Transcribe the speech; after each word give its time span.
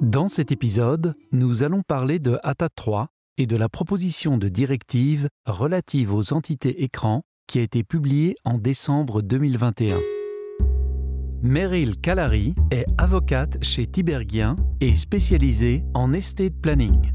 Dans 0.00 0.28
cet 0.28 0.52
épisode, 0.52 1.16
nous 1.32 1.64
allons 1.64 1.82
parler 1.82 2.20
de 2.20 2.38
ATA 2.44 2.68
3 2.68 3.08
et 3.36 3.46
de 3.46 3.56
la 3.56 3.68
proposition 3.68 4.38
de 4.38 4.48
directive 4.48 5.28
relative 5.44 6.14
aux 6.14 6.32
entités 6.32 6.84
écrans 6.84 7.22
qui 7.48 7.58
a 7.58 7.62
été 7.62 7.82
publiée 7.82 8.36
en 8.44 8.58
décembre 8.58 9.22
2021. 9.22 9.98
Meryl 11.42 12.00
Kalari 12.00 12.54
est 12.70 12.86
avocate 12.96 13.58
chez 13.64 13.88
Tiberghien 13.88 14.54
et 14.80 14.94
spécialisée 14.94 15.82
en 15.94 16.12
estate 16.12 16.54
planning. 16.62 17.12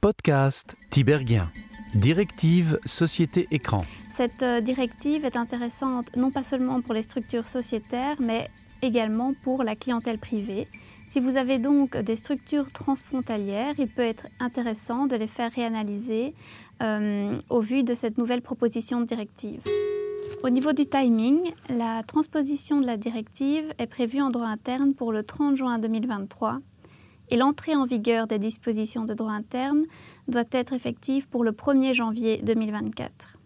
Podcast 0.00 0.76
Tiberghien. 0.90 1.50
Directive 1.96 2.78
Société 2.86 3.48
Écran. 3.50 3.84
Cette 4.08 4.44
euh, 4.44 4.60
directive 4.60 5.24
est 5.24 5.36
intéressante 5.36 6.14
non 6.16 6.30
pas 6.30 6.44
seulement 6.44 6.80
pour 6.80 6.94
les 6.94 7.02
structures 7.02 7.48
sociétaires, 7.48 8.16
mais 8.20 8.48
également 8.82 9.34
pour 9.42 9.64
la 9.64 9.74
clientèle 9.74 10.18
privée. 10.18 10.68
Si 11.12 11.20
vous 11.20 11.36
avez 11.36 11.58
donc 11.58 11.94
des 11.94 12.16
structures 12.16 12.72
transfrontalières, 12.72 13.74
il 13.76 13.88
peut 13.88 14.00
être 14.00 14.28
intéressant 14.40 15.06
de 15.06 15.14
les 15.14 15.26
faire 15.26 15.52
réanalyser 15.52 16.34
euh, 16.82 17.38
au 17.50 17.60
vu 17.60 17.84
de 17.84 17.92
cette 17.92 18.16
nouvelle 18.16 18.40
proposition 18.40 18.98
de 18.98 19.04
directive. 19.04 19.60
Au 20.42 20.48
niveau 20.48 20.72
du 20.72 20.86
timing, 20.86 21.52
la 21.68 22.02
transposition 22.02 22.80
de 22.80 22.86
la 22.86 22.96
directive 22.96 23.74
est 23.76 23.88
prévue 23.88 24.22
en 24.22 24.30
droit 24.30 24.46
interne 24.46 24.94
pour 24.94 25.12
le 25.12 25.22
30 25.22 25.54
juin 25.54 25.78
2023 25.78 26.60
et 27.28 27.36
l'entrée 27.36 27.74
en 27.74 27.84
vigueur 27.84 28.26
des 28.26 28.38
dispositions 28.38 29.04
de 29.04 29.12
droit 29.12 29.32
interne 29.32 29.84
doit 30.28 30.48
être 30.50 30.72
effective 30.72 31.28
pour 31.28 31.44
le 31.44 31.52
1er 31.52 31.92
janvier 31.92 32.40
2024. 32.42 33.36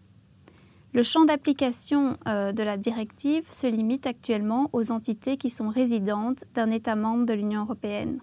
Le 0.97 1.03
champ 1.03 1.25
d'application 1.25 2.17
euh, 2.27 2.51
de 2.51 2.63
la 2.63 2.75
directive 2.75 3.43
se 3.51 3.67
limite 3.67 4.07
actuellement 4.07 4.67
aux 4.73 4.91
entités 4.91 5.37
qui 5.37 5.51
sont 5.51 5.69
résidentes 5.69 6.43
d'un 6.55 6.71
État 6.71 6.95
membre 6.95 7.27
de 7.27 7.33
l'Union 7.33 7.65
européenne. 7.65 8.17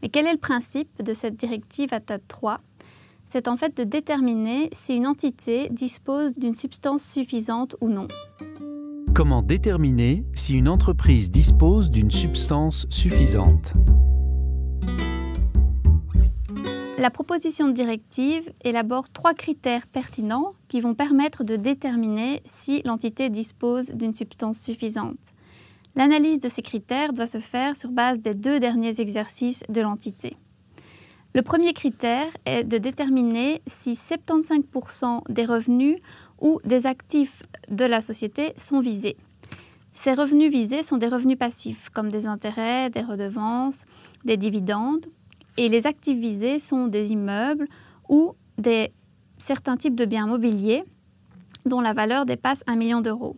Mais 0.00 0.08
quel 0.08 0.28
est 0.28 0.32
le 0.32 0.38
principe 0.38 1.02
de 1.02 1.12
cette 1.12 1.36
directive 1.36 1.92
ATAD 1.92 2.22
3 2.28 2.60
c'est 3.26 3.48
en 3.48 3.56
fait 3.56 3.76
de 3.76 3.82
déterminer 3.82 4.70
si 4.70 4.94
une 4.94 5.08
entité 5.08 5.68
dispose 5.72 6.38
d'une 6.38 6.54
substance 6.54 7.02
suffisante 7.02 7.74
ou 7.80 7.88
non. 7.88 8.06
Comment 9.16 9.42
déterminer 9.42 10.24
si 10.34 10.56
une 10.56 10.68
entreprise 10.68 11.32
dispose 11.32 11.90
d'une 11.90 12.12
substance 12.12 12.86
suffisante? 12.90 13.72
La 16.98 17.10
proposition 17.10 17.68
de 17.68 17.72
directive 17.72 18.50
élabore 18.64 19.10
trois 19.10 19.34
critères 19.34 19.86
pertinents 19.86 20.54
qui 20.68 20.80
vont 20.80 20.94
permettre 20.94 21.44
de 21.44 21.56
déterminer 21.56 22.42
si 22.46 22.80
l'entité 22.84 23.28
dispose 23.28 23.90
d'une 23.90 24.14
substance 24.14 24.58
suffisante. 24.58 25.34
L'analyse 25.94 26.40
de 26.40 26.48
ces 26.48 26.62
critères 26.62 27.12
doit 27.12 27.26
se 27.26 27.38
faire 27.38 27.76
sur 27.76 27.90
base 27.90 28.20
des 28.20 28.32
deux 28.32 28.60
derniers 28.60 28.98
exercices 28.98 29.62
de 29.68 29.82
l'entité. 29.82 30.38
Le 31.34 31.42
premier 31.42 31.74
critère 31.74 32.34
est 32.46 32.64
de 32.64 32.78
déterminer 32.78 33.60
si 33.66 33.92
75% 33.92 35.20
des 35.28 35.44
revenus 35.44 35.98
ou 36.40 36.60
des 36.64 36.86
actifs 36.86 37.42
de 37.68 37.84
la 37.84 38.00
société 38.00 38.54
sont 38.56 38.80
visés. 38.80 39.18
Ces 39.92 40.14
revenus 40.14 40.50
visés 40.50 40.82
sont 40.82 40.96
des 40.96 41.08
revenus 41.08 41.38
passifs, 41.38 41.90
comme 41.90 42.10
des 42.10 42.26
intérêts, 42.26 42.88
des 42.88 43.02
redevances, 43.02 43.82
des 44.24 44.38
dividendes, 44.38 45.06
et 45.56 45.68
les 45.68 45.86
actifs 45.86 46.18
visés 46.18 46.58
sont 46.58 46.86
des 46.86 47.12
immeubles 47.12 47.66
ou 48.08 48.34
des, 48.58 48.92
certains 49.38 49.76
types 49.76 49.96
de 49.96 50.04
biens 50.04 50.26
mobiliers 50.26 50.84
dont 51.64 51.80
la 51.80 51.92
valeur 51.92 52.26
dépasse 52.26 52.62
un 52.66 52.76
million 52.76 53.00
d'euros. 53.00 53.36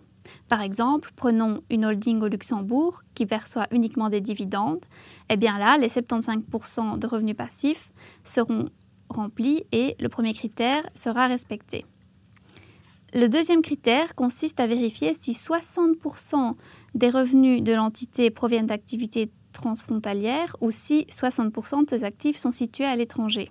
Par 0.49 0.61
exemple, 0.61 1.13
prenons 1.17 1.63
une 1.71 1.85
holding 1.85 2.21
au 2.21 2.29
Luxembourg 2.29 3.03
qui 3.15 3.27
perçoit 3.27 3.67
uniquement 3.71 4.11
des 4.11 4.21
dividendes. 4.21 4.85
Eh 5.31 5.37
bien 5.37 5.59
là, 5.59 5.79
les 5.79 5.89
75% 5.89 6.99
de 6.99 7.07
revenus 7.07 7.37
passifs 7.37 7.91
seront 8.25 8.69
remplis 9.09 9.65
et 9.73 9.97
le 9.99 10.09
premier 10.09 10.35
critère 10.35 10.89
sera 10.95 11.27
respecté. 11.27 11.87
Le 13.15 13.29
deuxième 13.29 13.63
critère 13.63 14.15
consiste 14.15 14.61
à 14.61 14.67
vérifier 14.67 15.15
si 15.15 15.33
60% 15.33 16.55
des 16.95 17.11
revenus 17.11 17.63
de 17.63 17.73
l'entité 17.73 18.31
proviennent 18.31 18.67
d'activités 18.67 19.31
transfrontalières 19.53 20.57
ou 20.61 20.71
si 20.71 21.07
60% 21.11 21.85
de 21.85 21.91
ses 21.91 22.05
actifs 22.05 22.39
sont 22.39 22.53
situés 22.53 22.85
à 22.85 22.97
l'étranger. 22.97 23.51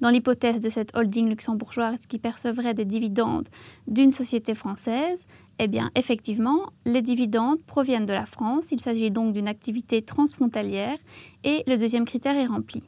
Dans 0.00 0.08
l'hypothèse 0.08 0.60
de 0.60 0.70
cette 0.70 0.96
holding 0.96 1.28
luxembourgeoise 1.28 2.06
qui 2.06 2.18
percevrait 2.18 2.72
des 2.72 2.86
dividendes 2.86 3.48
d'une 3.86 4.10
société 4.10 4.54
française, 4.54 5.26
eh 5.58 5.68
bien, 5.68 5.90
effectivement, 5.94 6.70
les 6.86 7.02
dividendes 7.02 7.62
proviennent 7.64 8.06
de 8.06 8.14
la 8.14 8.24
France. 8.24 8.68
Il 8.70 8.80
s'agit 8.80 9.10
donc 9.10 9.34
d'une 9.34 9.48
activité 9.48 10.00
transfrontalière 10.00 10.96
et 11.44 11.62
le 11.66 11.76
deuxième 11.76 12.06
critère 12.06 12.36
est 12.36 12.46
rempli. 12.46 12.82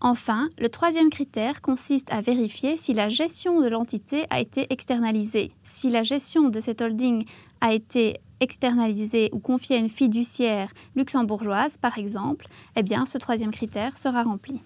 Enfin, 0.00 0.48
le 0.58 0.70
troisième 0.70 1.10
critère 1.10 1.60
consiste 1.60 2.10
à 2.10 2.22
vérifier 2.22 2.78
si 2.78 2.94
la 2.94 3.10
gestion 3.10 3.60
de 3.60 3.68
l'entité 3.68 4.24
a 4.30 4.40
été 4.40 4.66
externalisée. 4.70 5.52
Si 5.62 5.90
la 5.90 6.02
gestion 6.02 6.48
de 6.48 6.60
cette 6.60 6.80
holding 6.80 7.26
a 7.60 7.74
été 7.74 8.16
externalisée 8.44 9.30
ou 9.32 9.40
confiée 9.40 9.76
à 9.76 9.78
une 9.80 9.88
fiduciaire 9.88 10.70
luxembourgeoise, 10.94 11.78
par 11.78 11.98
exemple, 11.98 12.46
eh 12.76 12.82
bien, 12.82 13.06
ce 13.06 13.18
troisième 13.18 13.50
critère 13.50 13.98
sera 13.98 14.22
rempli. 14.22 14.60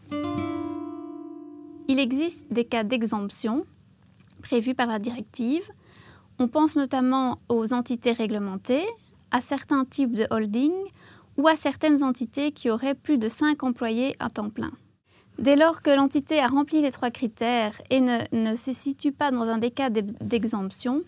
Il 1.89 1.99
existe 1.99 2.53
des 2.53 2.65
cas 2.65 2.84
d'exemption 2.84 3.65
prévus 4.43 4.75
par 4.75 4.89
la 4.89 4.99
directive. 4.99 5.62
On 6.39 6.49
pense 6.49 6.77
notamment 6.77 7.39
aux 7.49 7.72
entités 7.72 8.12
réglementées, 8.12 8.87
à 9.31 9.41
certains 9.41 9.84
types 9.84 10.15
de 10.15 10.27
holding 10.31 10.72
ou 11.37 11.49
à 11.49 11.56
certaines 11.56 12.03
entités 12.03 12.53
qui 12.53 12.71
auraient 12.71 12.95
plus 12.95 13.19
de 13.19 13.28
5 13.28 13.62
employés 13.62 14.15
à 14.19 14.28
temps 14.28 14.50
plein. 14.50 14.72
Dès 15.39 15.55
lors 15.55 15.83
que 15.83 15.91
l'entité 15.91 16.41
a 16.41 16.49
rempli 16.49 16.83
les 16.83 16.91
trois 16.91 17.10
critères 17.10 17.81
et 17.91 18.00
ne, 18.00 18.19
ne 18.33 18.56
se 18.56 18.72
situe 18.72 19.12
pas 19.12 19.31
dans 19.31 19.43
un 19.43 19.59
des 19.59 19.71
cas 19.71 19.89
d'exemption, 19.89 21.03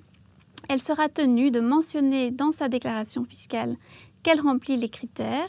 elle 0.68 0.82
sera 0.82 1.08
tenue 1.08 1.50
de 1.50 1.60
mentionner 1.60 2.30
dans 2.30 2.52
sa 2.52 2.68
déclaration 2.68 3.24
fiscale 3.24 3.76
qu'elle 4.22 4.40
remplit 4.40 4.76
les 4.76 4.88
critères 4.88 5.48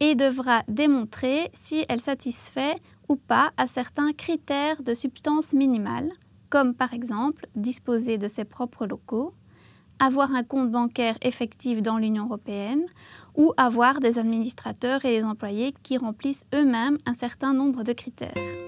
et 0.00 0.14
devra 0.14 0.62
démontrer 0.68 1.50
si 1.52 1.84
elle 1.88 2.00
satisfait 2.00 2.76
ou 3.08 3.16
pas 3.16 3.52
à 3.56 3.66
certains 3.66 4.12
critères 4.12 4.82
de 4.82 4.94
substance 4.94 5.52
minimale, 5.52 6.10
comme 6.50 6.74
par 6.74 6.94
exemple 6.94 7.46
disposer 7.54 8.18
de 8.18 8.28
ses 8.28 8.44
propres 8.44 8.86
locaux, 8.86 9.34
avoir 9.98 10.34
un 10.34 10.42
compte 10.42 10.70
bancaire 10.70 11.18
effectif 11.22 11.82
dans 11.82 11.98
l'Union 11.98 12.26
européenne 12.26 12.84
ou 13.36 13.52
avoir 13.56 14.00
des 14.00 14.18
administrateurs 14.18 15.04
et 15.04 15.18
des 15.18 15.24
employés 15.24 15.74
qui 15.82 15.96
remplissent 15.96 16.46
eux-mêmes 16.54 16.98
un 17.06 17.14
certain 17.14 17.52
nombre 17.52 17.82
de 17.84 17.92
critères. 17.92 18.63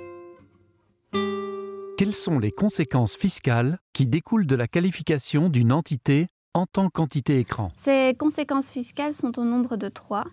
Quelles 1.99 2.13
sont 2.13 2.39
les 2.39 2.51
conséquences 2.51 3.17
fiscales 3.17 3.79
qui 3.95 4.07
découlent 4.07 4.47
de 4.47 4.55
la 4.55 4.69
qualification 4.69 5.49
d'une 5.49 5.73
entité 5.73 6.27
en 6.53 6.67
tant 6.67 6.91
qu'entité 6.91 7.39
écran? 7.39 7.73
Ces 7.77 8.15
conséquences 8.19 8.69
fiscales 8.69 9.15
sont 9.15 9.39
au 9.39 9.45
nombre 9.45 9.79
de 9.79 9.89
trois. 9.89 10.25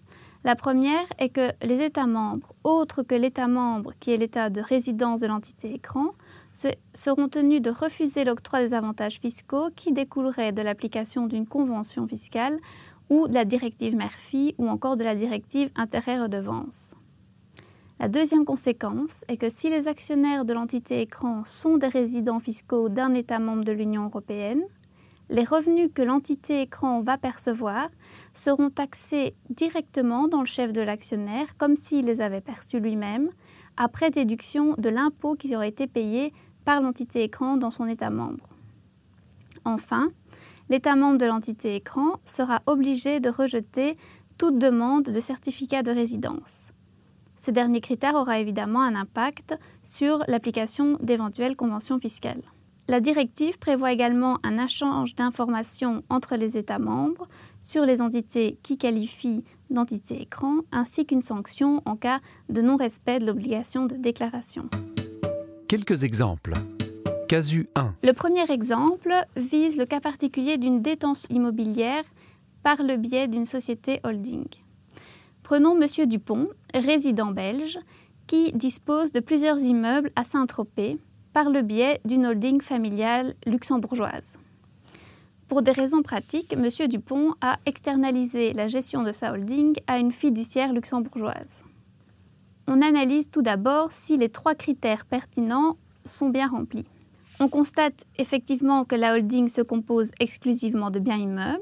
La 0.43 0.57
première 0.57 1.05
est 1.19 1.29
que 1.29 1.53
les 1.65 1.81
États 1.81 2.05
membres, 2.05 2.53
autres 2.65 3.01
que 3.01 3.15
l'État 3.15 3.47
membre 3.47 3.93
qui 4.01 4.11
est 4.11 4.17
l'État 4.17 4.49
de 4.49 4.59
résidence 4.59 5.21
de 5.21 5.27
l'entité 5.27 5.73
écran, 5.73 6.07
seront 6.93 7.29
tenus 7.29 7.61
de 7.61 7.69
refuser 7.69 8.25
l'octroi 8.25 8.61
des 8.61 8.73
avantages 8.73 9.21
fiscaux 9.21 9.69
qui 9.73 9.93
découleraient 9.93 10.51
de 10.51 10.61
l'application 10.61 11.27
d'une 11.27 11.47
convention 11.47 12.05
fiscale 12.09 12.59
ou 13.09 13.29
de 13.29 13.33
la 13.33 13.45
directive 13.45 13.95
Murphy 13.95 14.53
ou 14.57 14.67
encore 14.67 14.97
de 14.97 15.05
la 15.05 15.15
directive 15.15 15.69
intérêt-redevance. 15.75 16.93
La 17.99 18.07
deuxième 18.07 18.43
conséquence 18.43 19.23
est 19.27 19.37
que 19.37 19.49
si 19.49 19.69
les 19.69 19.87
actionnaires 19.87 20.45
de 20.45 20.53
l'entité 20.53 21.01
écran 21.01 21.43
sont 21.45 21.77
des 21.77 21.87
résidents 21.87 22.39
fiscaux 22.39 22.89
d'un 22.89 23.13
État 23.13 23.39
membre 23.39 23.63
de 23.63 23.71
l'Union 23.71 24.05
européenne, 24.05 24.63
les 25.29 25.43
revenus 25.43 25.89
que 25.93 26.01
l'entité 26.01 26.61
écran 26.61 27.01
va 27.01 27.17
percevoir 27.17 27.89
seront 28.33 28.69
taxés 28.69 29.35
directement 29.49 30.27
dans 30.27 30.41
le 30.41 30.45
chef 30.45 30.73
de 30.73 30.81
l'actionnaire 30.81 31.55
comme 31.57 31.75
s'il 31.75 32.05
les 32.05 32.19
avait 32.19 32.41
perçus 32.41 32.79
lui-même, 32.79 33.29
après 33.77 34.11
déduction 34.11 34.75
de 34.77 34.89
l'impôt 34.89 35.35
qui 35.35 35.55
aurait 35.55 35.69
été 35.69 35.87
payé 35.87 36.33
par 36.65 36.81
l'entité 36.81 37.23
écran 37.23 37.57
dans 37.57 37.71
son 37.71 37.87
État 37.87 38.09
membre. 38.09 38.49
Enfin, 39.65 40.09
l'État 40.69 40.95
membre 40.95 41.17
de 41.17 41.25
l'entité 41.25 41.75
écran 41.75 42.19
sera 42.25 42.61
obligé 42.65 43.19
de 43.19 43.29
rejeter 43.29 43.97
toute 44.37 44.57
demande 44.57 45.03
de 45.03 45.19
certificat 45.19 45.83
de 45.83 45.91
résidence. 45.91 46.71
Ce 47.45 47.51
dernier 47.51 47.81
critère 47.81 48.15
aura 48.15 48.39
évidemment 48.39 48.83
un 48.83 48.95
impact 48.95 49.59
sur 49.83 50.23
l'application 50.29 50.97
d'éventuelles 51.01 51.57
conventions 51.57 51.99
fiscales. 51.99 52.41
La 52.87 53.01
directive 53.01 53.59
prévoit 53.59 53.91
également 53.91 54.39
un 54.43 54.63
échange 54.63 55.13
d'informations 55.15 56.03
entre 56.07 56.37
les 56.37 56.55
États 56.55 56.79
membres 56.79 57.27
sur 57.61 57.85
les 57.85 58.01
entités 58.01 58.57
qui 58.63 58.77
qualifient 58.77 59.43
d'entité 59.69 60.21
écran, 60.21 60.59
ainsi 60.71 61.05
qu'une 61.05 61.21
sanction 61.21 61.81
en 61.83 61.97
cas 61.97 62.21
de 62.47 62.61
non-respect 62.61 63.19
de 63.19 63.25
l'obligation 63.25 63.87
de 63.87 63.95
déclaration. 63.97 64.69
Quelques 65.67 66.05
exemples. 66.05 66.53
Casu 67.27 67.67
1. 67.75 67.95
Le 68.03 68.13
premier 68.13 68.49
exemple 68.49 69.13
vise 69.35 69.77
le 69.77 69.85
cas 69.85 69.99
particulier 69.99 70.57
d'une 70.57 70.81
détention 70.81 71.27
immobilière 71.29 72.05
par 72.63 72.81
le 72.83 72.95
biais 72.95 73.27
d'une 73.27 73.45
société 73.45 73.99
holding. 74.05 74.45
Prenons 75.43 75.79
M. 75.79 76.07
Dupont, 76.07 76.49
résident 76.73 77.31
belge, 77.31 77.77
qui 78.27 78.53
dispose 78.53 79.11
de 79.11 79.19
plusieurs 79.19 79.59
immeubles 79.59 80.11
à 80.15 80.23
Saint-Tropez 80.23 80.97
par 81.33 81.49
le 81.49 81.61
biais 81.61 81.99
d'une 82.05 82.25
holding 82.25 82.61
familiale 82.61 83.35
luxembourgeoise. 83.45 84.37
Pour 85.49 85.61
des 85.61 85.73
raisons 85.73 86.01
pratiques, 86.01 86.53
M. 86.53 86.87
Dupont 86.87 87.33
a 87.41 87.59
externalisé 87.65 88.53
la 88.53 88.69
gestion 88.69 89.03
de 89.03 89.11
sa 89.11 89.33
holding 89.33 89.75
à 89.87 89.99
une 89.99 90.13
fiduciaire 90.13 90.71
luxembourgeoise. 90.71 91.61
On 92.67 92.81
analyse 92.81 93.29
tout 93.29 93.41
d'abord 93.41 93.91
si 93.91 94.15
les 94.15 94.29
trois 94.29 94.55
critères 94.55 95.05
pertinents 95.05 95.75
sont 96.05 96.29
bien 96.29 96.47
remplis. 96.47 96.85
On 97.41 97.49
constate 97.49 98.05
effectivement 98.17 98.85
que 98.85 98.95
la 98.95 99.13
holding 99.13 99.49
se 99.49 99.61
compose 99.61 100.11
exclusivement 100.21 100.89
de 100.89 100.99
biens 100.99 101.17
immeubles. 101.17 101.59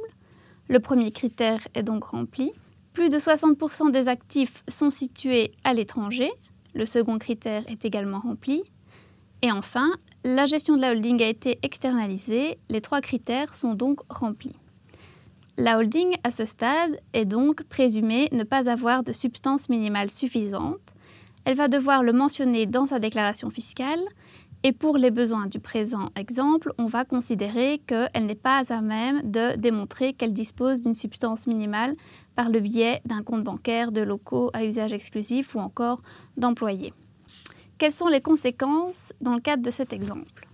Le 0.68 0.80
premier 0.80 1.12
critère 1.12 1.68
est 1.74 1.84
donc 1.84 2.04
rempli. 2.04 2.54
Plus 2.94 3.10
de 3.10 3.18
60% 3.18 3.92
des 3.92 4.08
actifs 4.08 4.64
sont 4.68 4.90
situés 4.90 5.54
à 5.64 5.74
l'étranger. 5.74 6.30
Le 6.74 6.86
second 6.86 7.18
critère 7.18 7.64
est 7.68 7.86
également 7.86 8.20
rempli. 8.20 8.64
Et 9.42 9.52
enfin, 9.52 9.90
la 10.24 10.46
gestion 10.46 10.76
de 10.76 10.82
la 10.82 10.92
holding 10.92 11.22
a 11.24 11.28
été 11.28 11.58
externalisée. 11.64 12.60
Les 12.70 12.82
trois 12.82 13.02
critères 13.02 13.56
sont 13.56 13.74
donc 13.74 14.02
remplis. 14.10 14.56
La 15.58 15.78
holding, 15.78 16.16
à 16.24 16.32
ce 16.32 16.46
stade, 16.46 17.00
est 17.14 17.26
donc 17.26 17.64
présumée 17.64 18.28
ne 18.32 18.44
pas 18.44 18.70
avoir 18.70 19.04
de 19.04 19.14
substance 19.14 19.70
minimale 19.70 20.12
suffisante. 20.12 20.80
Elle 21.46 21.56
va 21.56 21.68
devoir 21.70 22.04
le 22.04 22.14
mentionner 22.14 22.66
dans 22.66 22.86
sa 22.86 23.00
déclaration 23.00 23.50
fiscale 23.50 24.02
et 24.64 24.74
pour 24.74 24.98
les 24.98 25.10
besoins 25.10 25.48
du 25.48 25.60
présent 25.60 26.10
exemple, 26.16 26.72
on 26.78 26.86
va 26.86 27.04
considérer 27.04 27.82
qu'elle 27.88 28.26
n'est 28.28 28.36
pas 28.36 28.62
à 28.72 28.82
même 28.82 29.22
de 29.24 29.56
démontrer 29.56 30.14
qu'elle 30.14 30.34
dispose 30.34 30.82
d'une 30.82 30.94
substance 30.94 31.48
minimale 31.48 31.96
par 32.36 32.50
le 32.50 32.60
biais 32.60 33.02
d'un 33.06 33.24
compte 33.24 33.44
bancaire, 33.44 33.92
de 33.92 34.02
locaux 34.02 34.50
à 34.54 34.66
usage 34.66 34.94
exclusif 34.94 35.56
ou 35.56 35.60
encore 35.60 36.02
d'employés. 36.38 36.94
Quelles 37.78 37.92
sont 37.92 38.08
les 38.08 38.22
conséquences 38.22 39.14
dans 39.22 39.34
le 39.34 39.42
cadre 39.42 39.64
de 39.64 39.72
cet 39.72 39.94
exemple? 39.94 40.48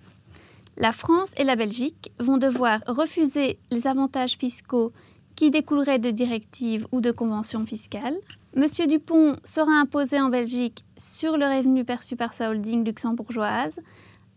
La 0.78 0.92
France 0.92 1.32
et 1.38 1.44
la 1.44 1.56
Belgique 1.56 2.12
vont 2.20 2.38
devoir 2.38 2.82
refuser 2.88 3.60
les 3.72 3.88
avantages 3.88 4.38
fiscaux 4.38 4.94
qui 5.36 5.52
découleraient 5.52 6.00
de 6.00 6.12
directives 6.12 6.88
ou 6.92 7.02
de 7.02 7.12
conventions 7.12 7.66
fiscales. 7.66 8.18
Monsieur 8.56 8.88
Dupont 8.88 9.36
sera 9.44 9.72
imposé 9.72 10.20
en 10.20 10.30
Belgique 10.30 10.84
sur 10.98 11.38
le 11.38 11.46
revenu 11.46 11.84
perçu 11.84 12.16
par 12.16 12.34
sa 12.34 12.50
holding 12.50 12.84
luxembourgeoise, 12.84 13.80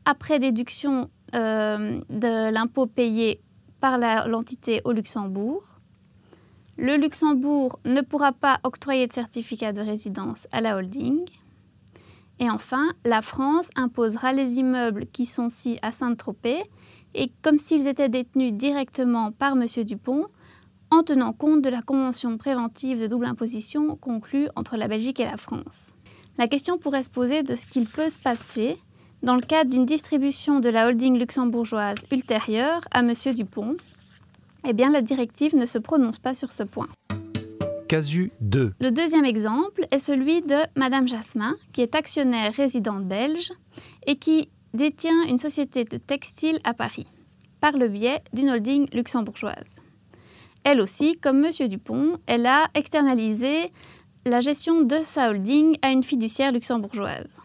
après 0.05 0.39
déduction 0.39 1.11
euh, 1.35 2.01
de 2.11 2.51
l'impôt 2.51 2.87
payé 2.87 3.41
par 3.81 3.99
l'entité 4.27 4.83
au 4.85 4.93
Luxembourg. 4.93 5.80
Le 6.77 6.97
Luxembourg 6.97 7.79
ne 7.85 8.01
pourra 8.01 8.33
pas 8.33 8.61
octroyer 8.65 9.07
de 9.07 9.13
certificat 9.13 9.73
de 9.73 9.81
résidence 9.81 10.47
à 10.53 10.61
la 10.61 10.77
holding. 10.77 11.21
Et 12.39 12.49
enfin, 12.49 12.89
la 13.05 13.21
France 13.21 13.69
imposera 13.77 14.33
les 14.33 14.55
immeubles 14.55 15.07
qui 15.07 15.27
sont 15.27 15.49
ci 15.49 15.79
à 15.83 15.93
Saint-Tropez 15.93 16.63
et 17.15 17.33
comme 17.43 17.59
s'ils 17.59 17.87
étaient 17.87 18.09
détenus 18.09 18.53
directement 18.53 19.33
par 19.33 19.53
M. 19.53 19.67
Dupont, 19.85 20.27
en 20.91 21.03
tenant 21.03 21.33
compte 21.33 21.63
de 21.63 21.69
la 21.69 21.83
convention 21.83 22.37
préventive 22.37 23.01
de 23.01 23.07
double 23.07 23.27
imposition 23.27 23.97
conclue 23.97 24.49
entre 24.57 24.77
la 24.77 24.89
Belgique 24.89 25.21
et 25.21 25.25
la 25.25 25.37
France. 25.37 25.93
La 26.39 26.49
question 26.49 26.79
pourrait 26.79 27.03
se 27.03 27.11
poser 27.11 27.43
de 27.43 27.55
ce 27.55 27.67
qu'il 27.67 27.87
peut 27.87 28.11
se 28.11 28.19
passer 28.19 28.79
dans 29.23 29.35
le 29.35 29.43
cadre 29.43 29.71
d'une 29.71 29.87
distribution 29.87 30.61
de 30.61 30.69
la 30.69 30.87
holding 30.87 31.19
luxembourgeoise 31.19 32.07
ultérieure 32.11 32.81
à 32.91 33.01
M. 33.01 33.13
Dupont. 33.35 33.77
Eh 34.67 34.73
bien, 34.73 34.91
la 34.91 35.03
directive 35.03 35.57
ne 35.57 35.67
se 35.67 35.79
prononce 35.79 36.19
pas 36.19 36.35
sur 36.35 36.53
ce 36.53 36.63
point. 36.63 36.89
Casu 37.89 38.31
2. 38.41 38.75
Le 38.79 38.91
deuxième 38.91 39.25
exemple 39.25 39.87
est 39.91 39.99
celui 39.99 40.43
de 40.43 40.57
Madame 40.77 41.09
Jasmin, 41.09 41.57
qui 41.73 41.81
est 41.81 41.95
actionnaire 41.95 42.53
résidente 42.55 43.05
belge 43.05 43.53
et 44.07 44.17
qui 44.17 44.49
détient 44.75 45.25
une 45.27 45.39
société 45.39 45.85
de 45.85 45.97
textile 45.97 46.61
à 46.63 46.73
Paris, 46.73 47.09
par 47.61 47.73
le 47.73 47.89
biais 47.89 48.23
d'une 48.33 48.51
holding 48.51 48.87
luxembourgeoise. 48.93 49.83
Elle 50.63 50.81
aussi, 50.81 51.19
comme 51.19 51.45
M. 51.45 51.69
Dupont, 51.69 52.19
elle 52.27 52.47
a 52.47 52.69
externalisé 52.75 53.73
la 54.27 54.41
gestion 54.41 54.83
de 54.83 54.99
sa 55.05 55.31
holding 55.31 55.77
à 55.83 55.91
une 55.91 56.05
fiduciaire 56.05 56.53
luxembourgeoise. 56.53 57.41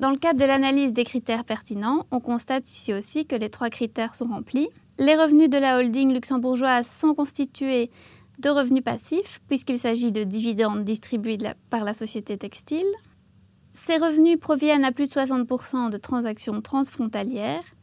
Dans 0.00 0.10
le 0.10 0.16
cadre 0.16 0.40
de 0.40 0.46
l'analyse 0.46 0.94
des 0.94 1.04
critères 1.04 1.44
pertinents, 1.44 2.06
on 2.10 2.20
constate 2.20 2.70
ici 2.70 2.94
aussi 2.94 3.26
que 3.26 3.36
les 3.36 3.50
trois 3.50 3.68
critères 3.68 4.14
sont 4.14 4.28
remplis. 4.28 4.70
Les 4.98 5.14
revenus 5.14 5.50
de 5.50 5.58
la 5.58 5.76
holding 5.76 6.14
luxembourgeoise 6.14 6.88
sont 6.88 7.14
constitués 7.14 7.90
de 8.38 8.48
revenus 8.48 8.82
passifs, 8.82 9.42
puisqu'il 9.46 9.78
s'agit 9.78 10.10
de 10.10 10.24
dividendes 10.24 10.84
distribués 10.84 11.36
par 11.68 11.84
la 11.84 11.92
société 11.92 12.38
textile. 12.38 12.86
Ces 13.74 13.98
revenus 13.98 14.40
proviennent 14.40 14.86
à 14.86 14.92
plus 14.92 15.06
de 15.06 15.12
60% 15.12 15.90
de 15.90 15.98
transactions 15.98 16.62
transfrontalières 16.62 17.74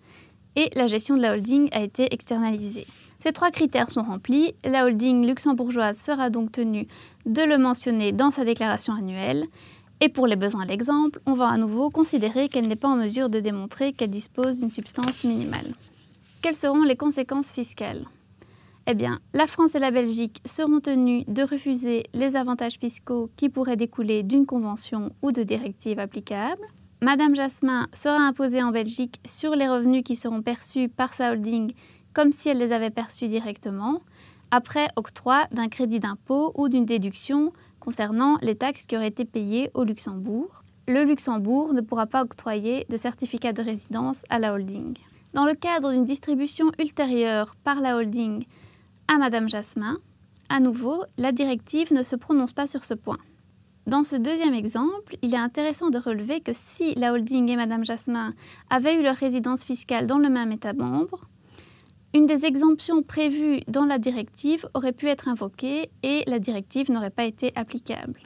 et 0.56 0.72
la 0.74 0.88
gestion 0.88 1.16
de 1.16 1.22
la 1.22 1.34
holding 1.34 1.70
a 1.72 1.84
été 1.84 2.12
externalisée. 2.12 2.88
Ces 3.20 3.32
trois 3.32 3.52
critères 3.52 3.92
sont 3.92 4.02
remplis. 4.02 4.56
La 4.66 4.86
holding 4.86 5.24
luxembourgeoise 5.24 6.00
sera 6.00 6.32
donc 6.32 6.52
tenue 6.52 6.88
de 7.28 7.44
le 7.44 7.60
mentionner 7.60 8.12
dans 8.12 8.32
sa 8.32 8.44
déclaration 8.44 8.94
annuelle. 8.94 9.46
Et 10.00 10.10
pour 10.10 10.28
les 10.28 10.36
besoins 10.36 10.66
de 10.66 10.70
l'exemple, 10.70 11.20
on 11.26 11.34
va 11.34 11.48
à 11.48 11.58
nouveau 11.58 11.90
considérer 11.90 12.50
qu'elle 12.50 12.68
n'est 12.68 12.76
pas 12.76 12.88
en 12.88 12.98
mesure 12.98 13.30
de 13.30 13.40
démontrer 13.40 13.94
qu'elle 13.94 14.12
dispose 14.12 14.60
d'une 14.60 14.72
substance 14.72 15.24
minimale. 15.24 15.74
Quelles 16.42 16.56
seront 16.56 16.84
les 16.84 16.96
conséquences 16.96 17.52
fiscales? 17.52 18.06
Eh 18.86 18.94
bien, 18.94 19.20
la 19.34 19.48
France 19.48 19.76
et 19.76 19.80
la 19.80 19.92
Belgique 19.92 20.42
seront 20.46 20.80
tenues 20.80 21.26
de 21.28 21.42
refuser 21.42 22.06
les 22.14 22.36
avantages 22.36 22.78
fiscaux 22.78 23.30
qui 23.36 23.50
pourraient 23.50 23.76
découler 23.76 24.24
d'une 24.24 24.46
convention 24.46 25.12
ou 25.22 25.32
de 25.32 25.44
directive 25.44 26.00
applicable. 26.00 26.62
Madame 27.02 27.36
Jasmin 27.36 27.88
sera 27.92 28.20
imposée 28.20 28.64
en 28.64 28.72
Belgique 28.72 29.20
sur 29.26 29.56
les 29.56 29.68
revenus 29.68 30.04
qui 30.04 30.16
seront 30.16 30.42
perçus 30.42 30.90
par 30.90 31.14
sa 31.14 31.32
holding 31.32 31.74
comme 32.14 32.32
si 32.32 32.50
elle 32.50 32.58
les 32.58 32.72
avait 32.72 32.90
perçus 32.90 33.28
directement, 33.28 34.02
après 34.50 34.88
octroi 34.96 35.46
d'un 35.52 35.68
crédit 35.68 36.00
d'impôt 36.00 36.52
ou 36.56 36.70
d'une 36.70 36.86
déduction 36.86 37.52
concernant 37.88 38.38
les 38.42 38.58
taxes 38.58 38.86
qui 38.86 38.98
auraient 38.98 39.08
été 39.08 39.24
payées 39.24 39.72
au 39.74 39.86
Luxembourg. 39.86 40.66
Le 40.90 41.06
Luxembourg 41.06 41.74
ne 41.74 41.80
pourra 41.80 42.06
pas 42.06 42.22
octroyer 42.22 42.86
de 42.90 42.98
certificat 42.98 43.54
de 43.54 43.62
résidence 43.62 44.26
à 44.30 44.40
la 44.40 44.52
holding. 44.52 44.98
Dans 45.34 45.46
le 45.46 45.54
cadre 45.54 45.94
d'une 45.94 46.04
distribution 46.04 46.70
ultérieure 46.80 47.56
par 47.64 47.80
la 47.80 47.96
holding 47.96 48.44
à 49.08 49.18
Madame 49.18 49.48
Jasmin, 49.48 50.00
à 50.50 50.60
nouveau, 50.60 51.06
la 51.18 51.32
directive 51.32 51.94
ne 51.94 52.04
se 52.04 52.18
prononce 52.18 52.52
pas 52.52 52.68
sur 52.68 52.84
ce 52.84 52.94
point. 52.94 53.20
Dans 53.86 54.04
ce 54.04 54.18
deuxième 54.18 54.54
exemple, 54.54 55.16
il 55.22 55.34
est 55.34 55.38
intéressant 55.38 55.90
de 55.90 55.98
relever 55.98 56.42
que 56.42 56.52
si 56.54 56.94
la 56.96 57.14
holding 57.14 57.48
et 57.48 57.56
Madame 57.56 57.86
Jasmin 57.86 58.34
avaient 58.70 59.00
eu 59.00 59.02
leur 59.02 59.16
résidence 59.16 59.64
fiscale 59.64 60.08
dans 60.08 60.18
le 60.18 60.28
même 60.28 60.52
État 60.52 60.74
membre, 60.74 61.30
une 62.18 62.26
des 62.26 62.46
exemptions 62.46 63.04
prévues 63.04 63.60
dans 63.68 63.86
la 63.86 64.00
directive 64.00 64.68
aurait 64.74 64.92
pu 64.92 65.08
être 65.08 65.28
invoquée 65.28 65.92
et 66.02 66.24
la 66.26 66.40
directive 66.40 66.92
n'aurait 66.92 67.12
pas 67.12 67.26
été 67.26 67.52
applicable. 67.56 68.22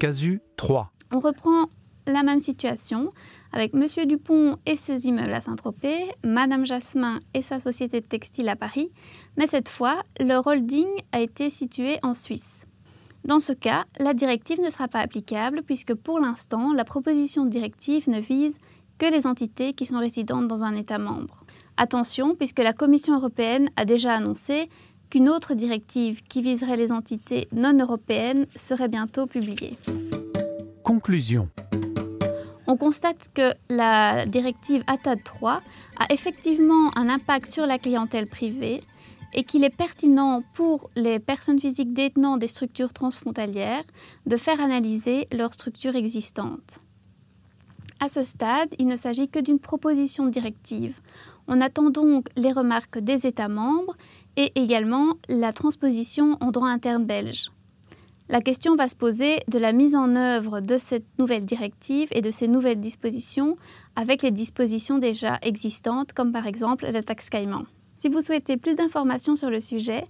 Casu 0.00 0.40
3. 0.56 0.90
On 1.12 1.20
reprend 1.20 1.66
la 2.06 2.22
même 2.22 2.40
situation 2.40 3.12
avec 3.52 3.74
M. 3.74 3.86
Dupont 4.06 4.56
et 4.64 4.76
ses 4.76 5.06
immeubles 5.06 5.34
à 5.34 5.42
Saint-Tropez, 5.42 6.06
Mme 6.24 6.64
Jasmin 6.64 7.20
et 7.34 7.42
sa 7.42 7.60
société 7.60 8.00
de 8.00 8.06
textile 8.06 8.48
à 8.48 8.56
Paris, 8.56 8.90
mais 9.36 9.46
cette 9.46 9.68
fois, 9.68 10.02
leur 10.18 10.46
holding 10.46 10.88
a 11.12 11.20
été 11.20 11.50
situé 11.50 11.98
en 12.02 12.14
Suisse. 12.14 12.64
Dans 13.26 13.40
ce 13.40 13.52
cas, 13.52 13.84
la 13.98 14.14
directive 14.14 14.60
ne 14.62 14.70
sera 14.70 14.88
pas 14.88 15.00
applicable 15.00 15.62
puisque 15.64 15.94
pour 15.94 16.18
l'instant, 16.18 16.72
la 16.72 16.84
proposition 16.84 17.44
de 17.44 17.50
directive 17.50 18.08
ne 18.08 18.20
vise 18.20 18.56
que 18.96 19.06
les 19.06 19.26
entités 19.26 19.74
qui 19.74 19.84
sont 19.84 19.98
résidentes 19.98 20.48
dans 20.48 20.62
un 20.62 20.74
État 20.76 20.98
membre. 20.98 21.45
Attention, 21.76 22.34
puisque 22.34 22.60
la 22.60 22.72
Commission 22.72 23.16
européenne 23.16 23.70
a 23.76 23.84
déjà 23.84 24.14
annoncé 24.14 24.70
qu'une 25.10 25.28
autre 25.28 25.54
directive 25.54 26.22
qui 26.22 26.42
viserait 26.42 26.76
les 26.76 26.90
entités 26.90 27.48
non 27.52 27.78
européennes 27.78 28.46
serait 28.56 28.88
bientôt 28.88 29.26
publiée. 29.26 29.76
Conclusion. 30.82 31.48
On 32.66 32.76
constate 32.76 33.28
que 33.32 33.52
la 33.68 34.26
directive 34.26 34.82
ATAD 34.86 35.22
3 35.22 35.60
a 35.98 36.12
effectivement 36.12 36.96
un 36.96 37.08
impact 37.08 37.50
sur 37.50 37.66
la 37.66 37.78
clientèle 37.78 38.26
privée 38.26 38.82
et 39.34 39.44
qu'il 39.44 39.62
est 39.62 39.76
pertinent 39.76 40.42
pour 40.54 40.90
les 40.96 41.18
personnes 41.18 41.60
physiques 41.60 41.92
détenant 41.92 42.38
des 42.38 42.48
structures 42.48 42.92
transfrontalières 42.92 43.84
de 44.24 44.36
faire 44.36 44.60
analyser 44.60 45.28
leurs 45.30 45.54
structures 45.54 45.94
existantes. 45.94 46.80
À 48.00 48.08
ce 48.08 48.22
stade, 48.22 48.68
il 48.78 48.86
ne 48.86 48.96
s'agit 48.96 49.28
que 49.28 49.38
d'une 49.38 49.58
proposition 49.58 50.26
de 50.26 50.30
directive. 50.30 50.94
On 51.48 51.60
attend 51.60 51.90
donc 51.90 52.28
les 52.36 52.52
remarques 52.52 52.98
des 52.98 53.26
États 53.26 53.48
membres 53.48 53.96
et 54.36 54.52
également 54.54 55.14
la 55.28 55.52
transposition 55.52 56.36
en 56.40 56.50
droit 56.50 56.68
interne 56.68 57.04
belge. 57.04 57.50
La 58.28 58.40
question 58.40 58.74
va 58.74 58.88
se 58.88 58.96
poser 58.96 59.38
de 59.46 59.58
la 59.58 59.72
mise 59.72 59.94
en 59.94 60.16
œuvre 60.16 60.60
de 60.60 60.78
cette 60.78 61.06
nouvelle 61.18 61.44
directive 61.44 62.08
et 62.10 62.22
de 62.22 62.32
ces 62.32 62.48
nouvelles 62.48 62.80
dispositions 62.80 63.56
avec 63.94 64.22
les 64.22 64.32
dispositions 64.32 64.98
déjà 64.98 65.38
existantes, 65.42 66.12
comme 66.12 66.32
par 66.32 66.46
exemple 66.46 66.86
la 66.90 67.02
taxe 67.02 67.30
Caïman. 67.30 67.64
Si 67.96 68.08
vous 68.08 68.20
souhaitez 68.20 68.56
plus 68.56 68.74
d'informations 68.74 69.36
sur 69.36 69.48
le 69.48 69.60
sujet, 69.60 70.08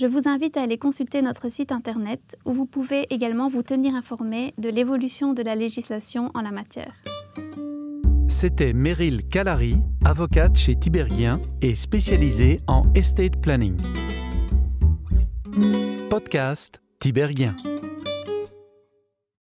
Je 0.00 0.06
vous 0.06 0.28
invite 0.28 0.56
à 0.56 0.62
aller 0.62 0.78
consulter 0.78 1.22
notre 1.22 1.48
site 1.48 1.72
internet 1.72 2.36
où 2.44 2.52
vous 2.52 2.66
pouvez 2.66 3.12
également 3.12 3.48
vous 3.48 3.64
tenir 3.64 3.96
informé 3.96 4.54
de 4.56 4.68
l'évolution 4.68 5.34
de 5.34 5.42
la 5.42 5.56
législation 5.56 6.30
en 6.34 6.42
la 6.42 6.52
matière. 6.52 6.94
C'était 8.28 8.74
Meryl 8.74 9.26
Calary, 9.26 9.76
avocate 10.04 10.56
chez 10.56 10.76
Tiberghien 10.76 11.40
et 11.62 11.74
spécialisée 11.74 12.60
en 12.66 12.82
estate 12.94 13.40
planning. 13.40 13.76
Podcast 16.10 16.82
Tiberghien. 17.00 17.56